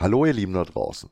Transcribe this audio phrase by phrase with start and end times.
[0.00, 1.10] Hallo ihr Lieben da draußen.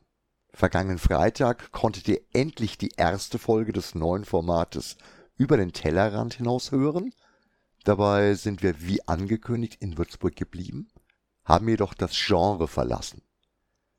[0.55, 4.97] Vergangenen Freitag konntet ihr endlich die erste Folge des neuen Formates
[5.37, 7.13] über den Tellerrand hinaus hören.
[7.85, 10.89] Dabei sind wir wie angekündigt in Würzburg geblieben,
[11.45, 13.21] haben jedoch das Genre verlassen.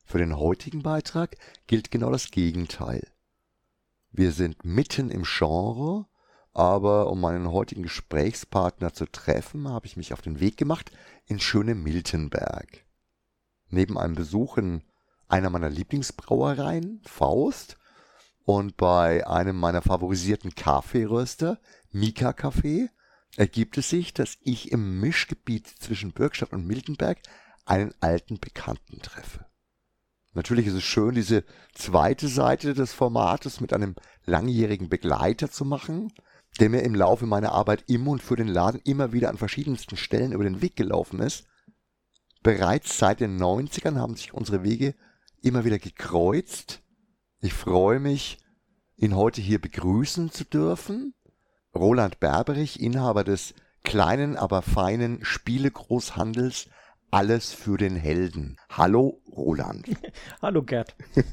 [0.04, 1.36] Für den heutigen Beitrag
[1.68, 3.06] gilt genau das Gegenteil.
[4.10, 6.06] Wir sind mitten im Genre,
[6.52, 10.90] aber um meinen heutigen Gesprächspartner zu treffen, habe ich mich auf den Weg gemacht
[11.26, 12.84] in schöne Miltenberg.
[13.70, 14.82] Neben einem Besuch in
[15.28, 17.76] einer meiner Lieblingsbrauereien, Faust,
[18.44, 21.60] und bei einem meiner favorisierten Kaffeeröster,
[21.92, 22.90] Mika Kaffee,
[23.36, 27.18] ergibt es sich, dass ich im Mischgebiet zwischen Bürgstadt und Miltenberg
[27.64, 29.46] einen alten Bekannten treffe.
[30.32, 36.12] Natürlich ist es schön, diese zweite Seite des Formates mit einem langjährigen Begleiter zu machen,
[36.58, 39.96] der mir im Laufe meiner Arbeit im und für den Laden immer wieder an verschiedensten
[39.96, 41.46] Stellen über den Weg gelaufen ist.
[42.42, 44.94] Bereits seit den 90ern haben sich unsere Wege
[45.42, 46.82] immer wieder gekreuzt.
[47.40, 48.38] Ich freue mich,
[48.96, 51.14] ihn heute hier begrüßen zu dürfen.
[51.74, 56.68] Roland Berberich, Inhaber des kleinen, aber feinen Spielegroßhandels
[57.10, 58.56] alles für den Helden.
[58.70, 59.86] Hallo, Roland.
[60.42, 60.94] Hallo, Gerd.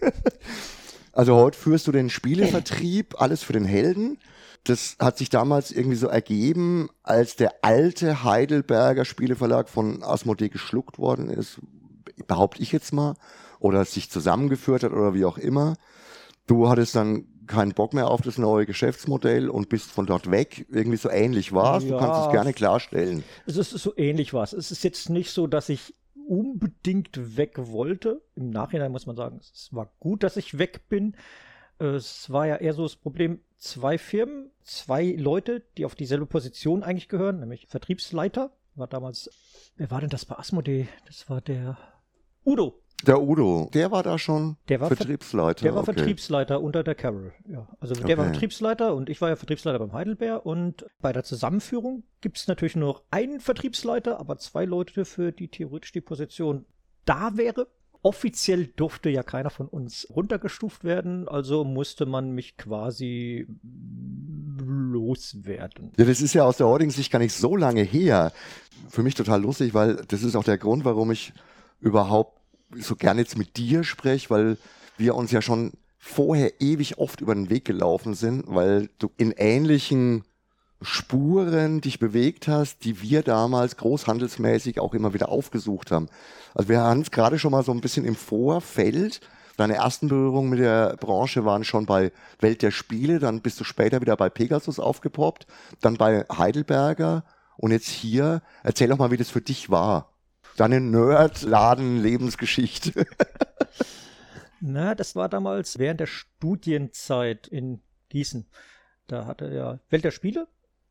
[1.18, 4.20] also heute führst du den Spielevertrieb, alles für den Helden.
[4.66, 11.00] Das hat sich damals irgendwie so ergeben, als der alte Heidelberger Spieleverlag von Asmodee geschluckt
[11.00, 11.60] worden ist,
[12.28, 13.16] behaupte ich jetzt mal,
[13.60, 15.78] oder sich zusammengeführt hat oder wie auch immer.
[16.46, 20.68] Du hattest dann keinen Bock mehr auf das neue Geschäftsmodell und bist von dort weg.
[20.70, 21.86] Irgendwie so ähnlich war es.
[21.86, 23.24] Ja, du kannst es gerne klarstellen.
[23.48, 24.54] Es ist so ähnlich war es.
[24.54, 25.96] Es ist jetzt nicht so, dass ich
[26.28, 28.22] unbedingt weg wollte.
[28.36, 31.16] Im Nachhinein muss man sagen, es war gut, dass ich weg bin.
[31.80, 36.84] Es war ja eher so das Problem, zwei Firmen, zwei Leute, die auf dieselbe Position
[36.84, 38.52] eigentlich gehören, nämlich Vertriebsleiter.
[38.76, 39.30] War damals,
[39.76, 40.88] wer war denn das bei Asmodee?
[41.06, 41.78] Das war der
[42.46, 42.82] Udo.
[43.06, 45.62] Der Udo, der war da schon der war Vertriebsleiter.
[45.62, 45.94] Der war okay.
[45.94, 47.32] Vertriebsleiter unter der Carol.
[47.48, 48.18] Ja, also der okay.
[48.18, 52.48] war Vertriebsleiter und ich war ja Vertriebsleiter beim Heidelberg und bei der Zusammenführung gibt es
[52.48, 56.66] natürlich nur einen Vertriebsleiter, aber zwei Leute für die theoretisch die Position
[57.06, 57.68] da wäre.
[58.02, 63.48] Offiziell durfte ja keiner von uns runtergestuft werden, also musste man mich quasi
[64.60, 65.92] loswerden.
[65.98, 68.32] Ja, das ist ja aus der heutigen Sicht gar nicht so lange her.
[68.90, 71.34] Für mich total lustig, weil das ist auch der Grund, warum ich
[71.80, 72.37] überhaupt
[72.76, 74.58] so gerne jetzt mit dir spreche, weil
[74.98, 79.32] wir uns ja schon vorher ewig oft über den Weg gelaufen sind, weil du in
[79.32, 80.24] ähnlichen
[80.82, 86.08] Spuren dich bewegt hast, die wir damals großhandelsmäßig auch immer wieder aufgesucht haben.
[86.54, 89.22] Also wir haben es gerade schon mal so ein bisschen im Vorfeld.
[89.58, 93.64] Deine ersten Berührungen mit der Branche waren schon bei Welt der Spiele, dann bist du
[93.64, 95.48] später wieder bei Pegasus aufgepoppt,
[95.82, 97.24] dann bei Heidelberger
[97.58, 98.44] und jetzt hier.
[98.62, 100.17] Erzähl doch mal, wie das für dich war
[100.60, 103.06] deine Nerd-Laden-Lebensgeschichte?
[104.60, 108.48] Na, das war damals während der Studienzeit in Gießen.
[109.08, 110.48] Da hatte ja Welt der Spiele.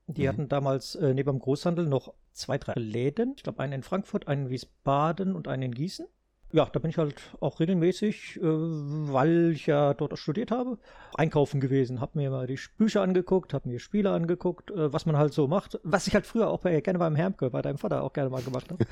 [0.06, 0.28] Die mhm.
[0.28, 3.34] hatten damals äh, neben dem Großhandel noch zwei, drei Läden.
[3.36, 6.06] Ich glaube, einen in Frankfurt, einen in Wiesbaden und einen in Gießen
[6.52, 10.78] ja, da bin ich halt auch regelmäßig, äh, weil ich ja dort studiert habe,
[11.14, 15.16] einkaufen gewesen, habe mir mal die Bücher angeguckt, habe mir Spiele angeguckt, äh, was man
[15.16, 18.02] halt so macht, was ich halt früher auch bei, gerne beim Hermke, bei deinem Vater
[18.02, 18.84] auch gerne mal gemacht habe.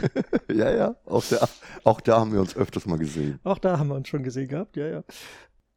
[0.53, 1.49] ja, ja, auch da,
[1.85, 3.39] auch da haben wir uns öfters mal gesehen.
[3.45, 5.05] Auch da haben wir uns schon gesehen gehabt, ja, ja.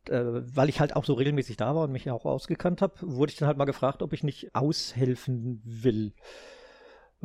[0.10, 2.96] Äh, weil ich halt auch so regelmäßig da war und mich ja auch ausgekannt habe,
[3.02, 6.14] wurde ich dann halt mal gefragt, ob ich nicht aushelfen will.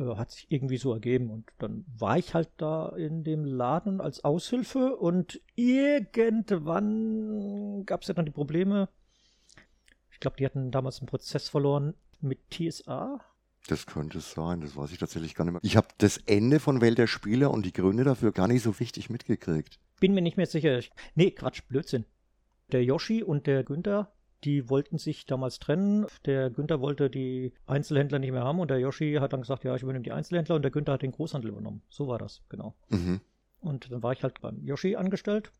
[0.03, 1.29] Äh, hat sich irgendwie so ergeben.
[1.29, 6.65] Und dann war ich halt da in dem Laden als Aushilfe und irgendwann
[7.85, 8.89] gab es ja dann die Probleme.
[10.11, 13.19] Ich glaube, die hatten damals einen Prozess verloren mit TSA.
[13.67, 15.61] Das könnte sein, das weiß ich tatsächlich gar nicht mehr.
[15.63, 18.71] Ich habe das Ende von Welt der Spieler und die Gründe dafür gar nicht so
[18.71, 19.79] richtig mitgekriegt.
[19.99, 20.81] Bin mir nicht mehr sicher.
[21.15, 22.03] Nee, Quatsch, Blödsinn.
[22.73, 24.11] Der Yoshi und der Günther,
[24.43, 26.05] die wollten sich damals trennen.
[26.25, 29.75] Der Günther wollte die Einzelhändler nicht mehr haben und der Yoshi hat dann gesagt, ja,
[29.75, 31.81] ich übernehme die Einzelhändler und der Günther hat den Großhandel übernommen.
[31.89, 32.75] So war das, genau.
[32.89, 33.21] Mhm.
[33.59, 35.51] Und dann war ich halt beim Yoshi angestellt,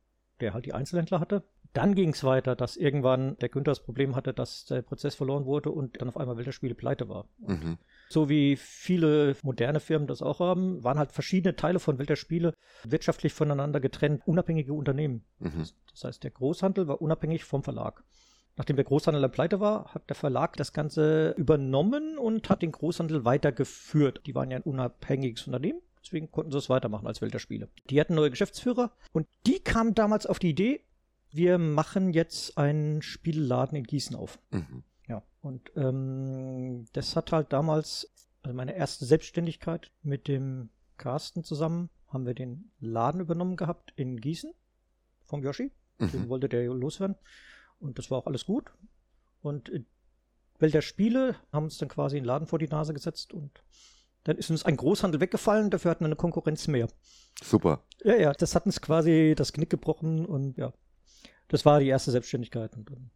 [0.41, 1.43] der halt die Einzelhändler hatte.
[1.71, 5.45] Dann ging es weiter, dass irgendwann der Günther das Problem hatte, dass der Prozess verloren
[5.45, 7.27] wurde und dann auf einmal Welterspiele pleite war.
[7.39, 7.79] Mhm.
[8.09, 12.53] So wie viele moderne Firmen das auch haben, waren halt verschiedene Teile von Welterspiele
[12.83, 15.23] wirtschaftlich voneinander getrennt, unabhängige Unternehmen.
[15.39, 15.65] Mhm.
[15.89, 18.03] Das heißt, der Großhandel war unabhängig vom Verlag.
[18.55, 22.71] Nachdem der Großhandel dann pleite war, hat der Verlag das Ganze übernommen und hat den
[22.71, 24.21] Großhandel weitergeführt.
[24.25, 27.69] Die waren ja ein unabhängiges Unternehmen, deswegen konnten sie es weitermachen als Welt der Spiele.
[27.89, 30.81] Die hatten neue Geschäftsführer und die kamen damals auf die Idee,
[31.31, 34.39] wir machen jetzt einen Spielladen in Gießen auf.
[34.51, 34.83] Mhm.
[35.07, 38.13] Ja, und ähm, das hat halt damals,
[38.43, 44.21] also meine erste Selbstständigkeit mit dem Carsten zusammen, haben wir den Laden übernommen gehabt in
[44.21, 44.53] Gießen
[45.23, 45.71] vom Yoshi.
[45.97, 46.11] Mhm.
[46.11, 47.15] Den wollte der loswerden.
[47.83, 48.71] Und das war auch alles gut.
[49.41, 49.83] Und äh,
[50.59, 53.51] Welt der Spiele haben uns dann quasi einen Laden vor die Nase gesetzt und
[54.23, 56.87] dann ist uns ein Großhandel weggefallen, dafür hatten wir eine Konkurrenz mehr.
[57.43, 57.83] Super.
[58.03, 60.71] Ja, ja, das hat uns quasi das Knick gebrochen und ja,
[61.49, 62.73] das war die erste Selbstständigkeit.
[62.77, 63.11] Und dann,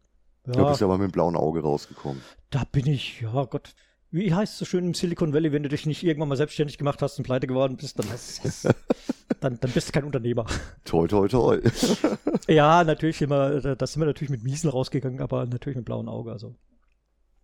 [0.46, 2.22] ja, da bist du aber mit dem blauen Auge rausgekommen.
[2.50, 3.74] Da bin ich, ja Gott,
[4.10, 6.76] wie heißt es so schön im Silicon Valley, wenn du dich nicht irgendwann mal selbstständig
[6.76, 8.44] gemacht hast und pleite geworden bist, dann, hast,
[9.40, 10.46] dann, dann bist du kein Unternehmer.
[10.84, 11.60] Toi, toi, toi.
[12.48, 16.32] ja, natürlich immer, da sind wir natürlich mit Miesen rausgegangen, aber natürlich mit blauem Auge.
[16.32, 16.54] Also.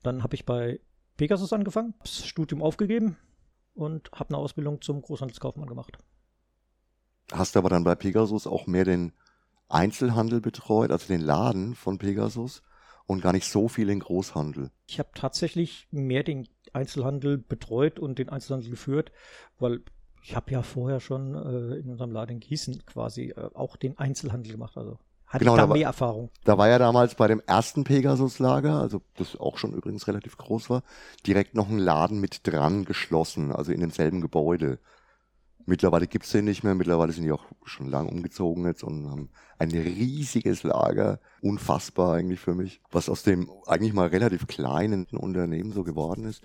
[0.03, 0.81] Dann habe ich bei
[1.17, 3.17] Pegasus angefangen, das Studium aufgegeben
[3.75, 5.99] und habe eine Ausbildung zum Großhandelskaufmann gemacht.
[7.33, 9.13] Hast du aber dann bei Pegasus auch mehr den
[9.69, 12.63] Einzelhandel betreut, also den Laden von Pegasus
[13.07, 14.71] und gar nicht so viel den Großhandel?
[14.87, 19.13] Ich habe tatsächlich mehr den Einzelhandel betreut und den Einzelhandel geführt,
[19.59, 19.83] weil
[20.25, 23.99] ich habe ja vorher schon äh, in unserem Laden in Gießen quasi äh, auch den
[23.99, 24.77] Einzelhandel gemacht.
[24.79, 26.31] Also hatte genau, ich da, da mehr Erfahrung.
[26.45, 30.71] Da war ja damals bei dem ersten Pegasus-Lager, also das auch schon übrigens relativ groß
[30.71, 30.83] war,
[31.27, 34.79] direkt noch ein Laden mit dran geschlossen, also in demselben Gebäude.
[35.67, 39.31] Mittlerweile gibt's den nicht mehr, mittlerweile sind die auch schon lang umgezogen jetzt und haben
[39.59, 45.73] ein riesiges Lager, unfassbar eigentlich für mich, was aus dem eigentlich mal relativ kleinen Unternehmen
[45.73, 46.43] so geworden ist.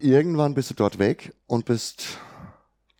[0.00, 2.18] Irgendwann bist du dort weg und bist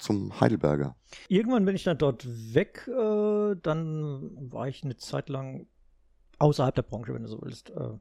[0.05, 0.97] zum Heidelberger.
[1.29, 2.89] Irgendwann bin ich dann dort weg.
[2.89, 5.67] Äh, dann war ich eine Zeit lang
[6.39, 7.71] außerhalb der Branche, wenn du so willst.
[7.71, 7.99] Äh,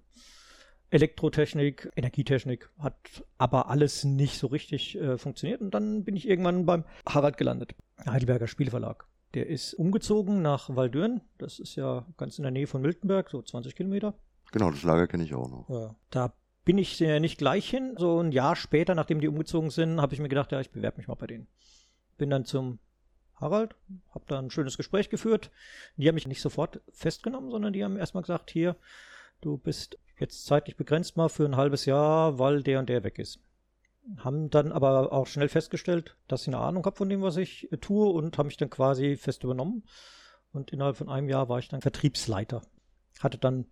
[0.89, 5.61] Elektrotechnik, Energietechnik hat aber alles nicht so richtig äh, funktioniert.
[5.61, 7.73] Und dann bin ich irgendwann beim Harald gelandet,
[8.05, 9.07] Heidelberger Spielverlag.
[9.33, 11.21] Der ist umgezogen nach Waldürn.
[11.39, 14.13] Das ist ja ganz in der Nähe von Miltenberg, so 20 Kilometer.
[14.51, 15.69] Genau, das Lager kenne ich auch noch.
[15.69, 16.33] Ja, da
[16.65, 17.95] bin ich äh, nicht gleich hin.
[17.97, 20.97] So ein Jahr später, nachdem die umgezogen sind, habe ich mir gedacht, ja, ich bewerbe
[20.97, 21.47] mich mal bei denen.
[22.18, 22.80] Bin dann zum
[23.36, 23.75] Harald,
[24.12, 25.51] habe da ein schönes Gespräch geführt.
[25.98, 28.75] Die haben mich nicht sofort festgenommen, sondern die haben erstmal gesagt, hier,
[29.42, 33.19] du bist jetzt zeitlich begrenzt mal für ein halbes Jahr, weil der und der weg
[33.19, 33.39] ist.
[34.18, 37.71] Haben dann aber auch schnell festgestellt, dass ich eine Ahnung habe von dem, was ich
[37.71, 39.83] äh, tue und haben mich dann quasi fest übernommen.
[40.51, 42.62] Und innerhalb von einem Jahr war ich dann Vertriebsleiter.
[43.19, 43.65] Hatte dann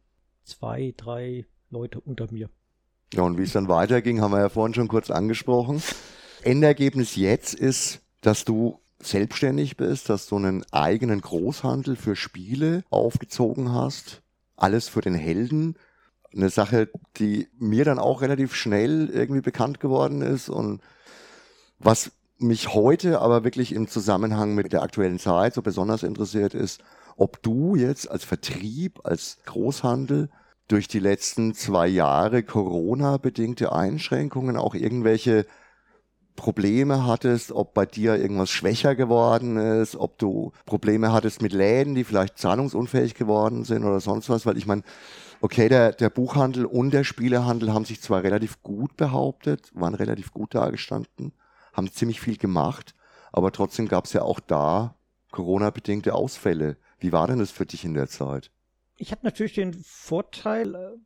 [0.43, 2.49] zwei, drei Leute unter mir.
[3.13, 5.83] Ja, und wie es dann weiterging, haben wir ja vorhin schon kurz angesprochen.
[6.43, 13.73] Endergebnis jetzt ist, dass du selbstständig bist, dass du einen eigenen Großhandel für Spiele aufgezogen
[13.73, 14.21] hast.
[14.55, 15.75] Alles für den Helden.
[16.33, 20.81] Eine Sache, die mir dann auch relativ schnell irgendwie bekannt geworden ist und
[21.79, 26.81] was mich heute aber wirklich im Zusammenhang mit der aktuellen Zeit so besonders interessiert ist,
[27.17, 30.29] ob du jetzt als Vertrieb, als Großhandel
[30.67, 35.45] durch die letzten zwei Jahre Corona-bedingte Einschränkungen auch irgendwelche
[36.41, 41.93] Probleme hattest, ob bei dir irgendwas schwächer geworden ist, ob du Probleme hattest mit Läden,
[41.93, 44.81] die vielleicht zahlungsunfähig geworden sind oder sonst was, weil ich meine,
[45.41, 50.31] okay, der, der Buchhandel und der Spielehandel haben sich zwar relativ gut behauptet, waren relativ
[50.31, 51.31] gut dargestanden,
[51.73, 52.95] haben ziemlich viel gemacht,
[53.31, 54.95] aber trotzdem gab es ja auch da
[55.29, 56.77] Corona-bedingte Ausfälle.
[56.97, 58.49] Wie war denn das für dich in der Zeit?
[58.97, 60.97] Ich habe natürlich den Vorteil, äh,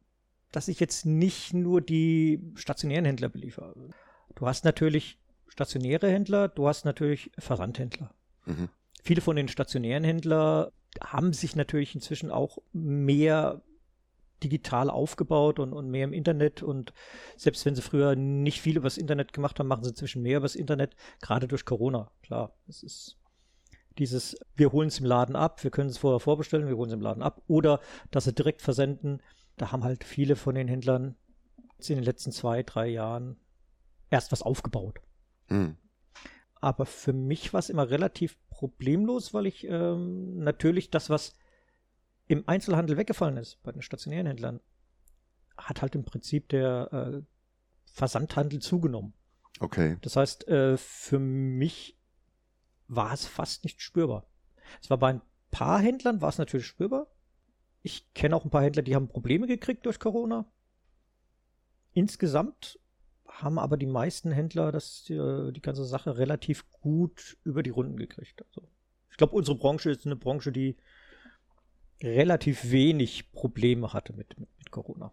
[0.53, 3.89] dass ich jetzt nicht nur die stationären Händler beliefere.
[4.35, 5.19] Du hast natürlich
[5.55, 8.13] stationäre Händler, du hast natürlich Versandhändler.
[8.45, 8.67] Mhm.
[9.03, 10.69] Viele von den stationären Händlern
[11.01, 13.61] haben sich natürlich inzwischen auch mehr
[14.43, 16.93] digital aufgebaut und, und mehr im Internet und
[17.37, 20.55] selbst wenn sie früher nicht viel übers Internet gemacht haben, machen sie inzwischen mehr übers
[20.55, 22.11] Internet, gerade durch Corona.
[22.21, 23.17] Klar, es ist
[23.97, 26.95] dieses, wir holen es im Laden ab, wir können es vorher vorbestellen, wir holen es
[26.95, 27.79] im Laden ab oder
[28.11, 29.21] dass sie direkt versenden.
[29.55, 31.15] Da haben halt viele von den Händlern
[31.79, 33.37] in den letzten zwei, drei Jahren
[34.09, 34.99] erst was aufgebaut.
[35.49, 35.77] Mhm.
[36.55, 41.35] Aber für mich war es immer relativ problemlos, weil ich ähm, natürlich das, was
[42.27, 44.61] im Einzelhandel weggefallen ist, bei den stationären Händlern,
[45.57, 47.21] hat halt im Prinzip der äh,
[47.85, 49.13] Versandhandel zugenommen.
[49.59, 49.97] Okay.
[50.01, 51.97] Das heißt, äh, für mich
[52.87, 54.27] war es fast nicht spürbar.
[54.81, 55.21] Es war bei ein
[55.51, 57.07] paar Händlern war es natürlich spürbar.
[57.81, 60.51] Ich kenne auch ein paar Händler, die haben Probleme gekriegt durch Corona.
[61.93, 62.79] Insgesamt
[63.41, 67.69] haben aber die meisten Händler das, die, äh, die ganze Sache relativ gut über die
[67.69, 68.43] Runden gekriegt.
[68.47, 68.67] Also
[69.11, 70.75] ich glaube, unsere Branche ist eine Branche, die
[72.03, 75.11] relativ wenig Probleme hatte mit, mit, mit Corona.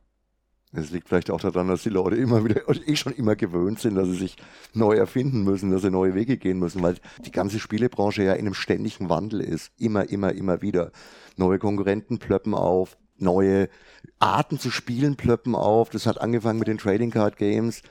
[0.75, 3.95] Es liegt vielleicht auch daran, dass die Leute immer wieder, eh schon immer gewöhnt sind,
[3.95, 4.37] dass sie sich
[4.73, 8.47] neu erfinden müssen, dass sie neue Wege gehen müssen, weil die ganze Spielebranche ja in
[8.47, 9.71] einem ständigen Wandel ist.
[9.79, 10.91] Immer, immer, immer wieder.
[11.37, 13.69] Neue Konkurrenten plöppen auf, neue
[14.19, 15.91] Arten zu spielen plöppen auf.
[15.91, 17.83] Das hat angefangen mit den Trading Card Games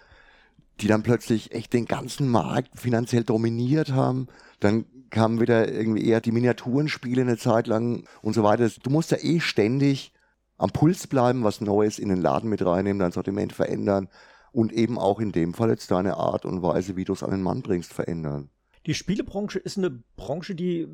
[0.80, 4.28] die dann plötzlich echt den ganzen Markt finanziell dominiert haben.
[4.60, 8.70] Dann kamen wieder irgendwie eher die Miniaturenspiele eine Zeit lang und so weiter.
[8.82, 10.14] Du musst ja eh ständig
[10.58, 14.08] am Puls bleiben, was Neues in den Laden mit reinnehmen, dein Sortiment verändern
[14.52, 17.32] und eben auch in dem Fall jetzt deine Art und Weise, wie du es an
[17.32, 18.50] den Mann bringst, verändern.
[18.86, 20.88] Die Spielebranche ist eine Branche, die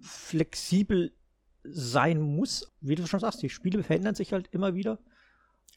[0.00, 1.12] flexibel
[1.64, 2.72] sein muss.
[2.80, 4.98] Wie du schon sagst, die Spiele verändern sich halt immer wieder.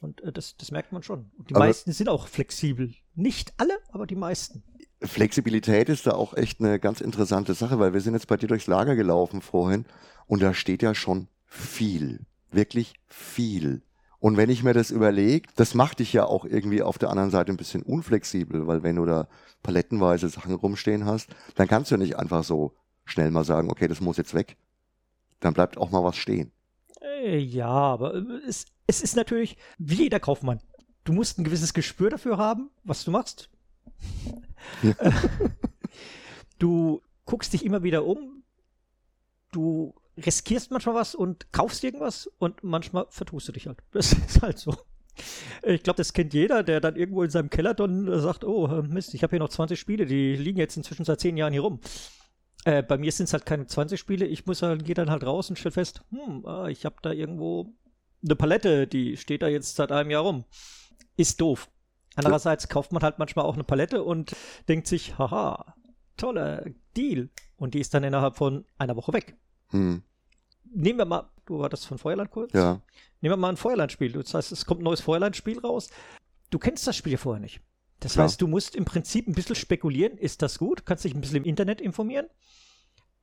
[0.01, 1.31] Und äh, das, das merkt man schon.
[1.37, 2.93] Und die aber meisten sind auch flexibel.
[3.15, 4.63] Nicht alle, aber die meisten.
[5.01, 8.47] Flexibilität ist da auch echt eine ganz interessante Sache, weil wir sind jetzt bei dir
[8.47, 9.85] durchs Lager gelaufen vorhin
[10.25, 12.25] und da steht ja schon viel.
[12.51, 13.81] Wirklich viel.
[14.19, 17.29] Und wenn ich mir das überlege, das macht dich ja auch irgendwie auf der anderen
[17.29, 19.27] Seite ein bisschen unflexibel, weil wenn du da
[19.61, 22.73] palettenweise Sachen rumstehen hast, dann kannst du nicht einfach so
[23.03, 24.57] schnell mal sagen, okay, das muss jetzt weg.
[25.39, 26.51] Dann bleibt auch mal was stehen.
[27.01, 30.61] Äh, ja, aber äh, es, es ist natürlich wie jeder Kaufmann.
[31.03, 33.49] Du musst ein gewisses Gespür dafür haben, was du machst.
[34.81, 34.93] Ja.
[36.59, 38.43] du guckst dich immer wieder um.
[39.51, 43.79] Du riskierst manchmal was und kaufst irgendwas und manchmal vertust du dich halt.
[43.91, 44.75] Das ist halt so.
[45.63, 48.81] Ich glaube, das kennt jeder, der dann irgendwo in seinem Keller dann sagt, oh äh,
[48.81, 51.61] Mist, ich habe hier noch 20 Spiele, die liegen jetzt inzwischen seit 10 Jahren hier
[51.61, 51.79] rum.
[52.65, 55.23] Äh, bei mir sind es halt keine 20 Spiele, ich muss halt, gehe dann halt
[55.23, 57.73] raus und stelle fest, hm, ah, ich habe da irgendwo
[58.25, 60.45] eine Palette, die steht da jetzt seit einem Jahr rum.
[61.15, 61.69] Ist doof.
[62.15, 64.35] Andererseits kauft man halt manchmal auch eine Palette und
[64.67, 65.75] denkt sich, haha,
[66.17, 66.65] toller
[66.95, 67.29] Deal.
[67.57, 69.37] Und die ist dann innerhalb von einer Woche weg.
[69.69, 70.01] Hm.
[70.63, 72.53] Nehmen wir mal, du war das von Feuerland kurz?
[72.53, 72.81] Ja.
[73.21, 74.13] Nehmen wir mal ein Feuerland-Spiel.
[74.13, 75.89] Das heißt, es kommt ein neues Feuerland-Spiel raus.
[76.49, 77.61] Du kennst das Spiel ja vorher nicht.
[77.99, 78.25] Das Klar.
[78.25, 80.85] heißt, du musst im Prinzip ein bisschen spekulieren, ist das gut?
[80.85, 82.27] Kannst dich ein bisschen im Internet informieren.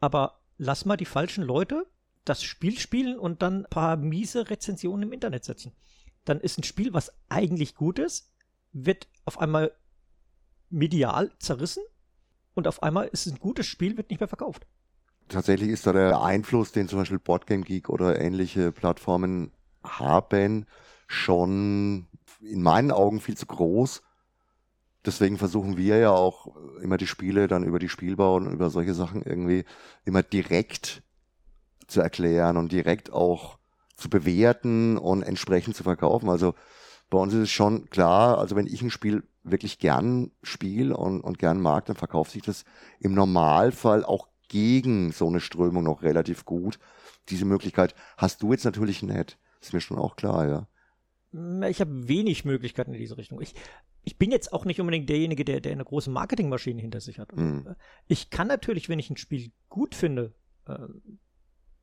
[0.00, 1.86] Aber lass mal die falschen Leute
[2.24, 5.72] das Spiel spielen und dann ein paar miese Rezensionen im Internet setzen.
[6.24, 8.32] Dann ist ein Spiel, was eigentlich gut ist,
[8.72, 9.72] wird auf einmal
[10.70, 11.82] medial zerrissen
[12.54, 14.66] und auf einmal ist es ein gutes Spiel, wird nicht mehr verkauft
[15.32, 19.52] tatsächlich ist da der Einfluss, den zum Beispiel Boardgame Geek oder ähnliche Plattformen
[19.82, 20.66] haben,
[21.06, 22.06] schon
[22.40, 24.02] in meinen Augen viel zu groß.
[25.04, 28.94] Deswegen versuchen wir ja auch immer die Spiele dann über die Spielbau und über solche
[28.94, 29.64] Sachen irgendwie
[30.04, 31.02] immer direkt
[31.86, 33.58] zu erklären und direkt auch
[33.96, 36.28] zu bewerten und entsprechend zu verkaufen.
[36.28, 36.54] Also
[37.10, 41.20] bei uns ist es schon klar, also wenn ich ein Spiel wirklich gern spiele und,
[41.20, 42.64] und gern mag, dann verkauft sich das
[43.00, 46.78] im Normalfall auch gegen so eine Strömung noch relativ gut.
[47.28, 49.38] Diese Möglichkeit hast du jetzt natürlich nicht.
[49.60, 50.68] Ist mir schon auch klar, ja.
[51.68, 53.40] Ich habe wenig Möglichkeiten in diese Richtung.
[53.40, 53.54] Ich,
[54.04, 57.34] ich bin jetzt auch nicht unbedingt derjenige, der, der eine große Marketingmaschine hinter sich hat.
[57.34, 57.74] Mhm.
[58.06, 60.34] Ich kann natürlich, wenn ich ein Spiel gut finde,
[60.66, 60.76] äh,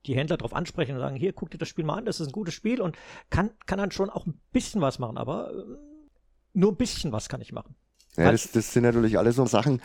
[0.05, 2.27] die Händler darauf ansprechen und sagen, hier, guck dir das Spiel mal an, das ist
[2.27, 2.97] ein gutes Spiel und
[3.29, 5.63] kann, kann dann schon auch ein bisschen was machen, aber äh,
[6.53, 7.75] nur ein bisschen was kann ich machen.
[8.17, 9.81] Ja, das, das sind natürlich alles so Sachen,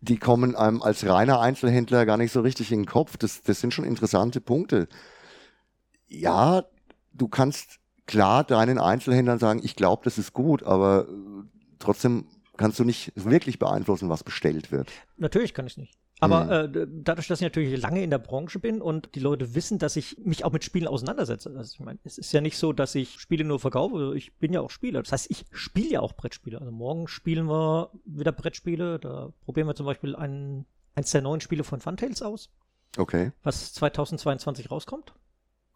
[0.00, 3.16] die kommen einem als reiner Einzelhändler gar nicht so richtig in den Kopf.
[3.16, 4.88] Das, das sind schon interessante Punkte.
[6.08, 6.64] Ja,
[7.12, 11.42] du kannst klar deinen Einzelhändlern sagen, ich glaube, das ist gut, aber äh,
[11.78, 14.90] trotzdem kannst du nicht wirklich beeinflussen, was bestellt wird.
[15.18, 15.94] Natürlich kann ich nicht.
[16.20, 16.74] Aber mhm.
[16.74, 19.96] äh, dadurch, dass ich natürlich lange in der Branche bin und die Leute wissen, dass
[19.96, 21.54] ich mich auch mit Spielen auseinandersetze.
[21.54, 24.14] Also ich meine, es ist ja nicht so, dass ich Spiele nur verkaufe.
[24.16, 25.02] Ich bin ja auch Spieler.
[25.02, 26.58] Das heißt, ich spiele ja auch Brettspiele.
[26.58, 28.98] Also morgen spielen wir wieder Brettspiele.
[28.98, 32.50] Da probieren wir zum Beispiel einen, eins der neuen Spiele von Funtails aus.
[32.96, 33.32] Okay.
[33.42, 35.12] Was 2022 rauskommt.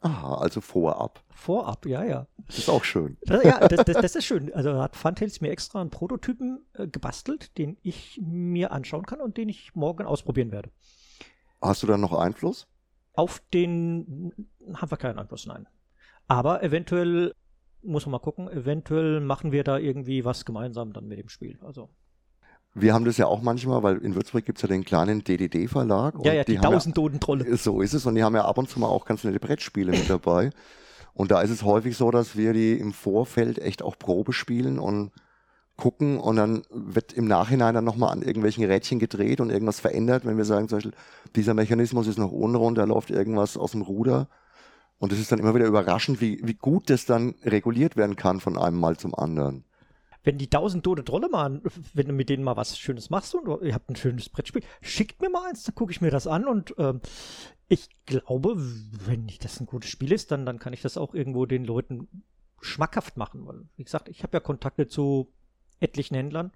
[0.00, 1.22] Aha, also vorab.
[1.28, 2.26] Vorab, ja, ja.
[2.46, 3.18] Das ist auch schön.
[3.22, 4.52] Das, ja, das, das, das, ist schön.
[4.54, 9.36] Also hat Funtails mir extra einen Prototypen äh, gebastelt, den ich mir anschauen kann und
[9.36, 10.70] den ich morgen ausprobieren werde.
[11.60, 12.66] Hast du da noch Einfluss?
[13.12, 14.32] Auf den
[14.72, 15.66] haben wir keinen Einfluss, nein.
[16.28, 17.34] Aber eventuell,
[17.82, 21.58] muss man mal gucken, eventuell machen wir da irgendwie was gemeinsam dann mit dem Spiel.
[21.62, 21.90] Also
[22.74, 26.14] wir haben das ja auch manchmal, weil in Würzburg gibt es ja den kleinen DDD-Verlag.
[26.24, 27.48] Ja, ja, die, die Tausend-Doden-Trolle.
[27.48, 28.06] Ja, so ist es.
[28.06, 30.50] Und die haben ja ab und zu mal auch ganz nette Brettspiele mit dabei.
[31.14, 34.78] Und da ist es häufig so, dass wir die im Vorfeld echt auch Probe spielen
[34.78, 35.10] und
[35.76, 40.24] gucken und dann wird im Nachhinein dann nochmal an irgendwelchen Rädchen gedreht und irgendwas verändert.
[40.24, 40.94] Wenn wir sagen zum Beispiel,
[41.34, 44.28] dieser Mechanismus ist noch unrund, da läuft irgendwas aus dem Ruder.
[44.98, 48.40] Und es ist dann immer wieder überraschend, wie, wie gut das dann reguliert werden kann
[48.40, 49.64] von einem Mal zum anderen
[50.22, 51.60] wenn die tausend tote Trolle mal,
[51.94, 55.20] wenn du mit denen mal was Schönes machst und ihr habt ein schönes Brettspiel, schickt
[55.22, 57.00] mir mal eins, dann gucke ich mir das an und ähm,
[57.68, 61.46] ich glaube, wenn das ein gutes Spiel ist, dann, dann kann ich das auch irgendwo
[61.46, 62.08] den Leuten
[62.60, 63.46] schmackhaft machen.
[63.46, 65.32] Weil, wie gesagt, ich habe ja Kontakte zu
[65.78, 66.52] etlichen Händlern.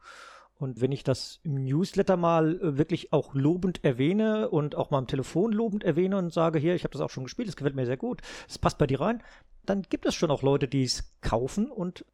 [0.56, 4.98] Und wenn ich das im Newsletter mal äh, wirklich auch lobend erwähne und auch mal
[4.98, 7.74] am Telefon lobend erwähne und sage, hier, ich habe das auch schon gespielt, es gefällt
[7.74, 9.22] mir sehr gut, es passt bei dir rein,
[9.66, 12.04] dann gibt es schon auch Leute, die es kaufen und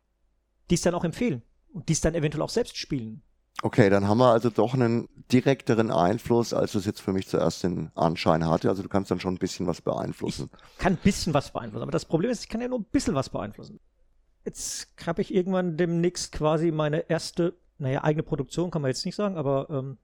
[0.70, 3.22] die es dann auch empfehlen und die es dann eventuell auch selbst spielen.
[3.62, 7.62] Okay, dann haben wir also doch einen direkteren Einfluss, als es jetzt für mich zuerst
[7.62, 8.70] den Anschein hatte.
[8.70, 10.48] Also du kannst dann schon ein bisschen was beeinflussen.
[10.72, 12.84] Ich kann ein bisschen was beeinflussen, aber das Problem ist, ich kann ja nur ein
[12.90, 13.78] bisschen was beeinflussen.
[14.46, 19.16] Jetzt habe ich irgendwann demnächst quasi meine erste, naja, eigene Produktion kann man jetzt nicht
[19.16, 19.98] sagen, aber ähm,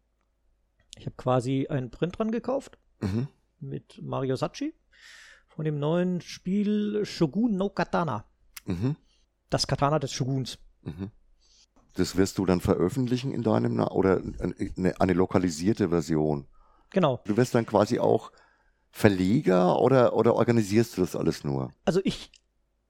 [0.99, 3.29] ich habe quasi einen Print dran gekauft Mhm.
[3.61, 4.75] mit Mario Sachi
[5.49, 8.25] von dem neuen Spiel Shogun no Katana.
[8.67, 8.97] Mhm.
[9.51, 10.59] Das Katana des Shoguns.
[10.83, 11.11] Mhm.
[11.95, 16.47] Das wirst du dann veröffentlichen in deinem Na oder eine, eine lokalisierte Version.
[16.91, 17.21] Genau.
[17.25, 18.33] Du wirst dann quasi auch
[18.91, 21.73] Verleger oder, oder organisierst du das alles nur?
[21.85, 22.31] Also ich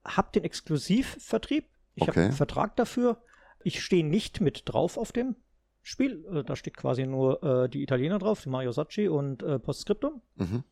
[0.04, 1.66] habe den Exklusivvertrieb.
[1.94, 2.24] Ich habe Okay.
[2.24, 3.20] einen Vertrag dafür.
[3.64, 5.34] Ich stehe nicht mit drauf auf dem
[5.82, 6.24] Spiel.
[6.32, 10.20] Äh, Da steht quasi nur äh, die Italiener drauf, die Mario Sacchi und äh, Postscriptum.
[10.36, 10.62] Mhm.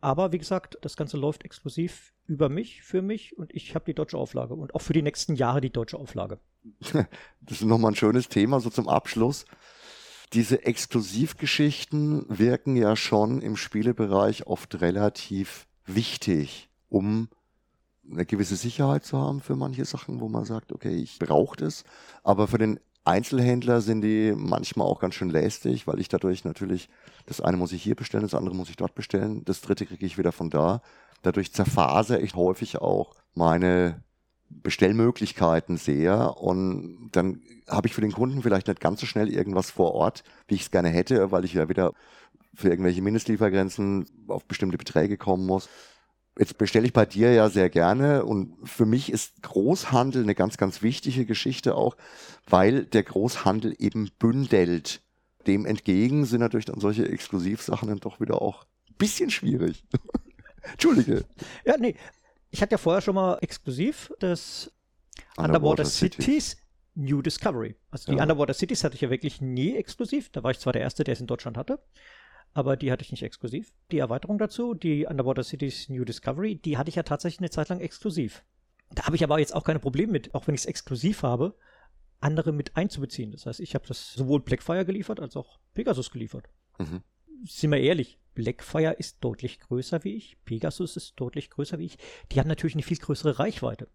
[0.00, 3.94] Aber wie gesagt, das Ganze läuft exklusiv über mich, für mich und ich habe die
[3.94, 6.38] deutsche Auflage und auch für die nächsten Jahre die deutsche Auflage.
[7.40, 9.44] Das ist nochmal ein schönes Thema, so zum Abschluss.
[10.32, 17.28] Diese Exklusivgeschichten wirken ja schon im Spielebereich oft relativ wichtig, um
[18.10, 21.84] eine gewisse Sicherheit zu haben für manche Sachen, wo man sagt, okay, ich brauche das.
[22.24, 26.88] Aber für den Einzelhändler sind die manchmal auch ganz schön lästig, weil ich dadurch natürlich,
[27.26, 30.04] das eine muss ich hier bestellen, das andere muss ich dort bestellen, das dritte kriege
[30.04, 30.82] ich wieder von da.
[31.22, 34.02] Dadurch zerfasere ich häufig auch meine
[34.48, 39.70] Bestellmöglichkeiten sehr und dann habe ich für den Kunden vielleicht nicht ganz so schnell irgendwas
[39.70, 41.92] vor Ort, wie ich es gerne hätte, weil ich ja wieder
[42.54, 45.68] für irgendwelche Mindestliefergrenzen auf bestimmte Beträge kommen muss.
[46.38, 50.58] Jetzt bestelle ich bei dir ja sehr gerne und für mich ist Großhandel eine ganz,
[50.58, 51.96] ganz wichtige Geschichte auch,
[52.46, 55.00] weil der Großhandel eben bündelt.
[55.46, 59.84] Dem entgegen sind natürlich dann solche Exklusivsachen dann doch wieder auch ein bisschen schwierig.
[60.72, 61.24] Entschuldige.
[61.64, 61.94] Ja, nee.
[62.50, 64.72] Ich hatte ja vorher schon mal exklusiv das
[65.36, 66.56] Underwater, Cities
[66.94, 67.76] New Discovery.
[67.90, 68.22] Also die Ja.
[68.22, 70.30] Underwater Cities hatte ich ja wirklich nie exklusiv.
[70.30, 71.78] Da war ich zwar der Erste, der es in Deutschland hatte,
[72.56, 73.72] aber die hatte ich nicht exklusiv.
[73.90, 77.68] Die Erweiterung dazu, die Underwater Cities New Discovery, die hatte ich ja tatsächlich eine Zeit
[77.68, 78.44] lang exklusiv.
[78.94, 81.56] Da habe ich aber jetzt auch keine Probleme mit, auch wenn ich es exklusiv habe,
[82.20, 83.32] andere mit einzubeziehen.
[83.32, 86.48] Das heißt, ich habe das sowohl Blackfire geliefert als auch Pegasus geliefert.
[86.78, 87.02] Mhm.
[87.44, 91.98] Sind wir ehrlich, Blackfire ist deutlich größer wie ich, Pegasus ist deutlich größer wie ich.
[92.32, 93.88] Die haben natürlich eine viel größere Reichweite.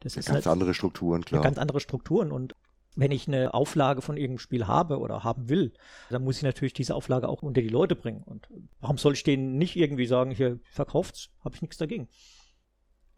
[0.00, 1.42] Das Ganz halt andere Strukturen, klar.
[1.42, 2.54] ganz andere Strukturen und
[2.96, 5.74] wenn ich eine Auflage von irgendeinem Spiel habe oder haben will,
[6.10, 8.22] dann muss ich natürlich diese Auflage auch unter die Leute bringen.
[8.22, 8.48] Und
[8.80, 12.08] warum soll ich denen nicht irgendwie sagen, hier verkauft's, habe ich nichts dagegen.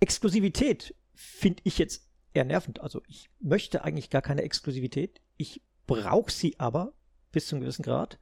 [0.00, 2.80] Exklusivität finde ich jetzt eher nervend.
[2.80, 5.20] Also ich möchte eigentlich gar keine Exklusivität.
[5.36, 6.92] Ich brauche sie aber
[7.30, 8.18] bis zu einem gewissen Grad,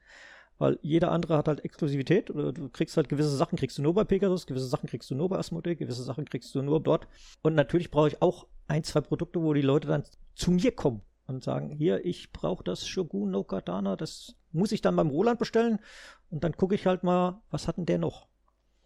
[0.58, 2.30] weil jeder andere hat halt Exklusivität.
[2.30, 5.14] Oder du kriegst halt gewisse Sachen kriegst du nur bei Pegasus, gewisse Sachen kriegst du
[5.14, 7.08] nur bei Asmodee, gewisse Sachen kriegst du nur dort.
[7.42, 11.00] Und natürlich brauche ich auch ein, zwei Produkte, wo die Leute dann zu mir kommen
[11.26, 15.38] und sagen, hier, ich brauche das Shogun no Katana, das muss ich dann beim Roland
[15.38, 15.78] bestellen
[16.30, 18.28] und dann gucke ich halt mal, was hat denn der noch?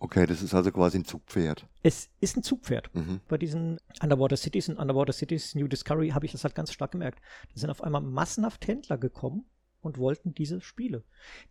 [0.03, 1.67] Okay, das ist also quasi ein Zugpferd.
[1.83, 2.89] Es ist ein Zugpferd.
[2.95, 3.21] Mhm.
[3.29, 6.93] Bei diesen Underwater Cities und Underwater Cities New Discovery habe ich das halt ganz stark
[6.93, 7.21] gemerkt.
[7.53, 9.45] Da sind auf einmal massenhaft Händler gekommen
[9.83, 11.05] und wollten diese Spiele.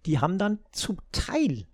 [0.07, 1.67] Die haben dann zum Teil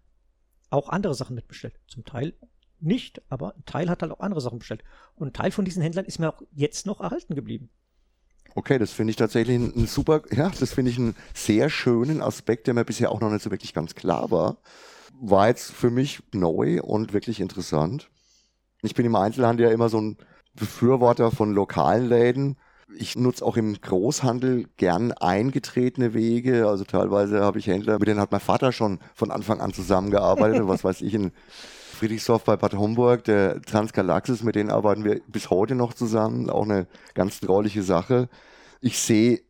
[0.70, 1.80] auch andere Sachen mitbestellt.
[1.88, 2.34] Zum Teil
[2.82, 4.84] nicht, aber ein Teil hat halt auch andere Sachen bestellt.
[5.16, 7.70] Und ein Teil von diesen Händlern ist mir auch jetzt noch erhalten geblieben.
[8.58, 12.68] Okay, das finde ich tatsächlich ein, super, ja, das finde ich einen sehr schönen Aspekt,
[12.68, 14.58] der mir bisher auch noch nicht so wirklich ganz klar war.
[15.20, 18.10] War jetzt für mich neu und wirklich interessant.
[18.82, 20.18] Ich bin im Einzelhandel ja immer so ein
[20.54, 22.56] Befürworter von lokalen Läden.
[22.98, 26.70] Ich nutze auch im Großhandel gern eingetretene Wege.
[26.70, 30.62] Also teilweise habe ich Händler, mit denen hat mein Vater schon von Anfang an zusammengearbeitet.
[30.68, 31.34] was weiß ich, in
[31.96, 36.50] Friedrichsdorf bei Bad Homburg, der Transgalaxis, mit denen arbeiten wir bis heute noch zusammen.
[36.50, 38.30] Auch eine ganz trauliche Sache.
[38.82, 39.42] Ich sehe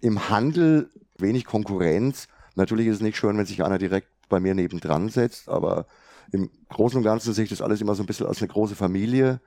[0.00, 2.28] im Handel wenig Konkurrenz.
[2.54, 5.86] Natürlich ist es nicht schön, wenn sich einer direkt bei mir nebendran setzt, aber
[6.32, 8.76] im Großen und Ganzen sehe ich das alles immer so ein bisschen als eine große
[8.76, 9.40] Familie.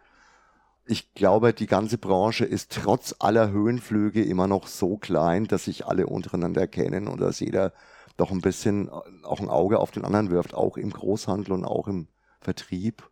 [0.85, 5.85] Ich glaube, die ganze Branche ist trotz aller Höhenflüge immer noch so klein, dass sich
[5.85, 7.71] alle untereinander kennen und dass jeder
[8.17, 11.87] doch ein bisschen auch ein Auge auf den anderen wirft, auch im Großhandel und auch
[11.87, 12.07] im
[12.43, 13.09] Vertrieb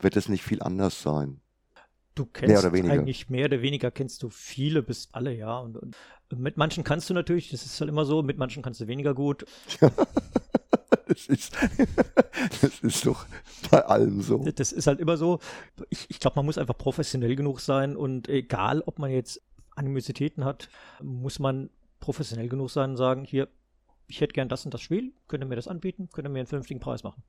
[0.00, 1.40] wird es nicht viel anders sein.
[2.14, 2.94] Du kennst oder weniger.
[2.94, 5.58] eigentlich mehr oder weniger kennst du viele bis alle, ja.
[5.58, 5.96] Und, und
[6.30, 9.14] mit manchen kannst du natürlich, das ist halt immer so, mit manchen kannst du weniger
[9.14, 9.44] gut.
[11.06, 11.56] Das ist,
[12.62, 13.26] das ist doch
[13.70, 14.38] bei allem so.
[14.38, 15.38] Das ist halt immer so.
[15.90, 19.42] Ich, ich glaube, man muss einfach professionell genug sein und egal, ob man jetzt
[19.76, 20.68] Animositäten hat,
[21.02, 23.48] muss man professionell genug sein und sagen, hier,
[24.06, 26.40] ich hätte gern das und das Spiel, könnt ihr mir das anbieten, könnt ihr mir
[26.40, 27.22] einen vernünftigen Preis machen.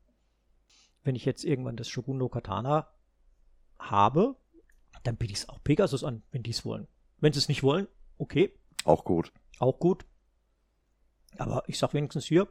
[1.06, 2.90] Wenn ich jetzt irgendwann das Shogun no Katana
[3.78, 4.36] habe,
[5.04, 6.88] dann biete ich es auch Pegasus an, wenn die es wollen.
[7.20, 7.88] Wenn sie es nicht wollen,
[8.18, 8.52] okay,
[8.84, 9.32] Auch gut.
[9.60, 10.04] auch gut.
[11.38, 12.48] Aber ich sag wenigstens hier,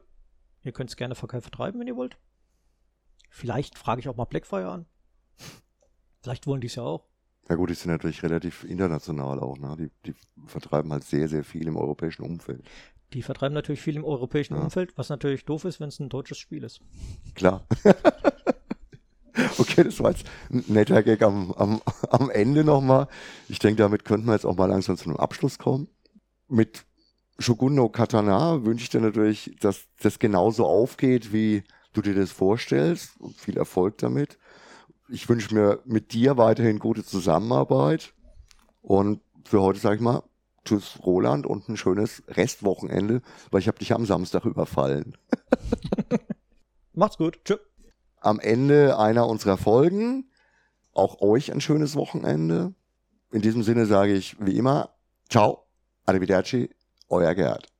[0.62, 2.16] ihr könnt es gerne vertreiben, wenn ihr wollt.
[3.28, 4.86] Vielleicht frage ich auch mal Blackfire an.
[6.22, 7.08] Vielleicht wollen die es ja auch.
[7.48, 9.76] Ja gut, die sind natürlich relativ international auch, ne?
[9.76, 10.14] Die, die
[10.46, 12.64] vertreiben halt sehr, sehr viel im europäischen Umfeld.
[13.12, 14.62] Die vertreiben natürlich viel im europäischen ja.
[14.62, 16.80] Umfeld, was natürlich doof ist, wenn es ein deutsches Spiel ist.
[17.34, 17.66] Klar.
[19.68, 23.08] okay, das war jetzt ein netter Gag am, am, am Ende nochmal.
[23.48, 25.88] Ich denke, damit könnten wir jetzt auch mal langsam zu einem Abschluss kommen.
[26.48, 26.84] Mit
[27.38, 32.30] Shogun no Katana wünsche ich dir natürlich, dass das genauso aufgeht, wie du dir das
[32.30, 33.20] vorstellst.
[33.20, 34.38] Und viel Erfolg damit
[35.08, 38.14] ich wünsche mir mit dir weiterhin gute Zusammenarbeit.
[38.82, 40.22] Und für heute sage ich mal,
[40.64, 45.16] tschüss Roland und ein schönes Restwochenende, weil ich habe dich am Samstag überfallen.
[46.92, 47.38] Macht's gut.
[47.44, 47.60] Tschüss.
[48.24, 50.30] Am Ende einer unserer Folgen
[50.94, 52.72] auch euch ein schönes Wochenende.
[53.30, 54.94] In diesem Sinne sage ich wie immer,
[55.28, 55.66] ciao,
[56.06, 56.70] arrivederci,
[57.10, 57.73] euer Gerd.